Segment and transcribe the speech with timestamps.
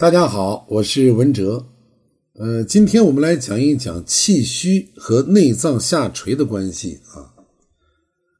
[0.00, 1.66] 大家好，我是文哲。
[2.34, 7.34] 呃，今天我们来讲一讲气虚和内脏下垂的关系啊。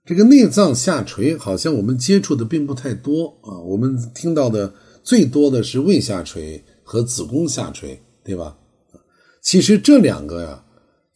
[0.07, 8.57] 这个内脏下垂好像我们接触的并不太多啊，我们听到的最多的是胃下垂和子宫下垂，对吧？
[9.43, 10.65] 其实这两个呀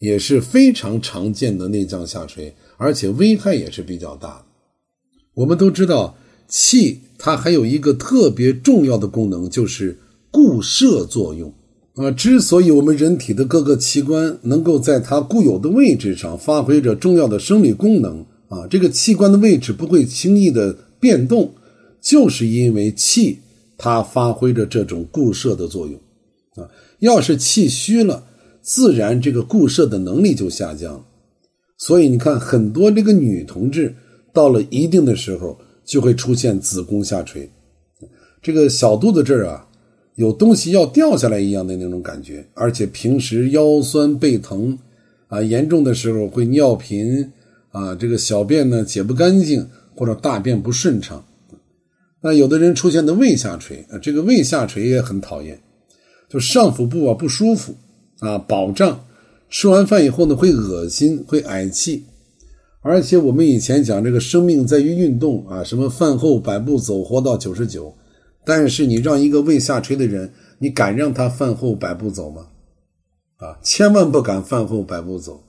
[0.01, 4.45] 也是非常常见的内脏下垂，而且危害也是比较大的。
[5.35, 6.17] 我们都知道，
[6.49, 9.97] 气它还有一个特别重要的功能，就是
[10.33, 11.55] 固摄作用。
[11.95, 21.53] 啊，之所以我们人体的各个器官能够在它固有的位置上发挥着重要的生理功能，啊，这个器官的位置不会轻易的变动，
[22.01, 23.39] 就是因为气
[23.77, 25.95] 它发挥着这种固摄的作用。
[26.57, 26.65] 啊，
[27.01, 28.25] 要是气虚了，
[28.63, 31.05] 自然这个固摄的能力就下降。
[31.77, 33.95] 所以你看，很多这个女同志
[34.33, 37.51] 到了一定的时候，就会出现子宫下垂，
[38.41, 39.69] 这个小肚子这儿啊。
[40.17, 44.79] 有东西要掉下来一样的那种感觉，而且平时腰酸背疼，
[45.29, 47.33] 啊，严重的时候会尿频，
[47.71, 51.25] 啊，这个小便呢解不干净或者大便不顺畅。
[52.21, 55.59] 那有的人出现的胃下垂，啊，这个胃下垂也很讨厌，
[56.29, 57.75] 就上腹部啊不舒服，
[58.19, 59.07] 啊，饱胀，
[59.49, 62.05] 吃完饭以后呢会恶心会嗳气，
[62.83, 67.95] 而且我们以前讲这个生命在于运动啊，什么饭后百步走活到九十九。
[68.45, 72.47] 但是你让一个胃下垂的人，你敢让他饭后百步走吗？
[73.37, 75.43] 啊，千万不敢饭后百步走，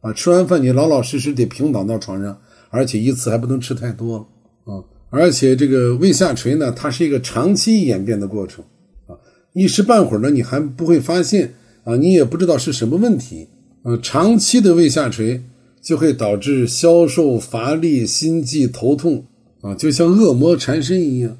[0.00, 2.38] 啊，吃完饭你老老实实得平躺到床上，
[2.70, 4.28] 而且一次还不能吃太多
[4.64, 4.84] 啊。
[5.10, 8.62] 而且这个胃下垂呢，它是一个长期演变的过程
[9.06, 9.16] 啊，
[9.54, 13.48] 一时半会儿呢你还不会发现啊，你也不知道是什么问题
[13.82, 13.98] 啊。
[14.02, 15.42] 长期的胃下垂
[15.80, 19.24] 就会导致消瘦、乏力、心悸、头痛
[19.62, 21.34] 啊，就像恶魔缠身一样。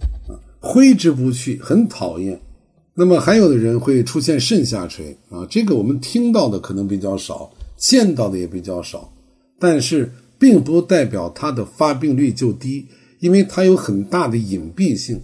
[0.61, 2.41] 挥之不去，很讨厌。
[2.95, 9.13] 那么还有的人会出现肾下垂啊，这个我们听到的可能比较少，见到的也比较少，
[9.61, 12.87] 但是并不代表它的发病率就低，
[13.21, 15.21] 因为它有很大的隐蔽性。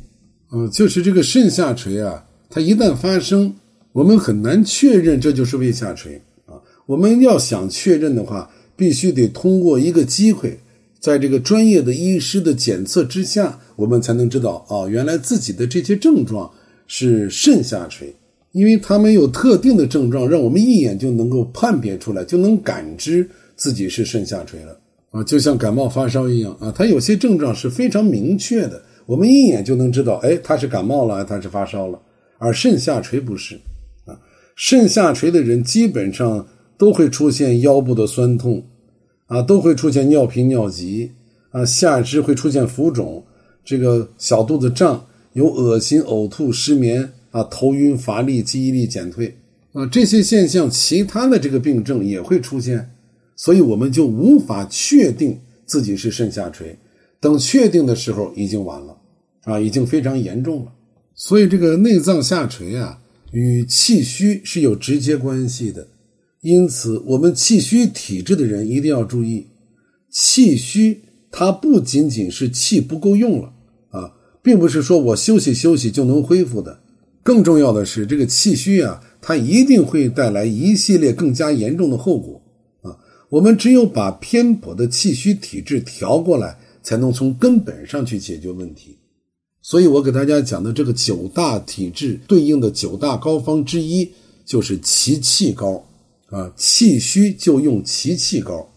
[0.53, 3.53] 嗯，就是这个肾下垂啊，它一旦发生，
[3.91, 6.54] 我们很难确认这就是胃下垂啊。
[6.86, 10.60] 我们要想确认的话，必须得通过一个机会。
[11.04, 16.50] 在这个专业的医师的检测之下，我们才能知道啊，原来自己的这些症状
[16.87, 18.10] 是肾下垂，
[18.53, 24.75] 因为他们有特定的症状，让我们一眼就能够判别出来，就能感知自己是肾下垂了
[25.10, 32.00] 啊，就像感冒发烧一样啊，它有些症状是非常明确的，我们一眼就能知道，哎，他是感冒了，他是发烧了，
[32.38, 33.56] 而肾下垂不是
[34.06, 34.16] 啊，
[34.56, 36.48] 肾下垂的人基本上
[36.78, 38.65] 都会出现腰部的酸痛。
[39.34, 41.11] 啊，都会出现尿频尿急，
[41.50, 43.25] 啊，下肢会出现浮肿，
[43.65, 49.37] 这个小肚子胀，有恶心、呕吐、失眠，啊，头晕、乏力、记忆力减退，
[49.72, 52.89] 啊，这些现象，其他的这个病症也会出现，
[53.34, 56.78] 所以我们就无法确定自己是肾下垂，
[57.19, 58.97] 等确定的时候已经晚了，
[59.43, 60.72] 啊，已经非常严重了，
[61.16, 63.01] 所以这个内脏下垂啊，
[63.33, 65.89] 与气虚是有直接关系的。
[66.44, 69.47] 因此，我们气虚体质的人一定要注意，
[70.10, 71.00] 气虚
[71.31, 73.50] 它不仅仅是气不够用了
[73.88, 74.12] 啊，
[74.43, 76.78] 并不是说我休息休息就能恢复的。
[77.22, 82.43] 更重要的是，这个气虚啊，它一定会带来一系列更加严重的后果
[82.83, 82.94] 啊。
[83.31, 88.99] 我们只有把偏颇的气虚体质调过来，才能从根本上去解决问题。
[89.62, 94.10] 所以我给大家讲的这个九大体质对应的九大膏方之一，
[94.44, 95.83] 就是其气膏。
[96.30, 98.68] 啊，气虚就用奇气膏，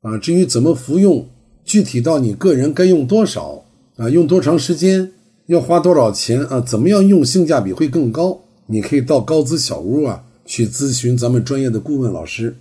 [0.00, 1.26] 啊，至于怎么服用，
[1.64, 3.62] 具体到你个人该用多少，
[3.96, 5.12] 啊，用多长时间，
[5.46, 8.40] 要花多少钱啊，怎么样用性价比会更高？
[8.66, 12.56] 你可以到高资小屋啊去咨询咱们专业的顾问老师。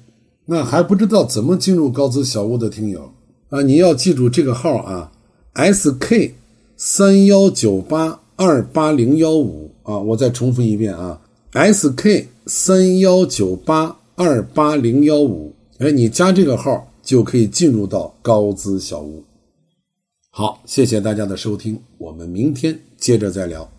[0.45, 3.11] 那还不知道怎么进入高资小屋的听友
[3.49, 5.11] 啊，你要记住这个号啊
[5.55, 6.31] ，SK
[6.75, 11.19] 三幺九八二八零幺五啊，我再重复一遍啊
[11.53, 13.97] ，SK 三幺九八。
[14.19, 19.23] 二八零幺五，哎，你加这个号就可以进入到高资小屋。
[20.31, 23.76] 好，谢谢大家的收听，我们明天接着再聊。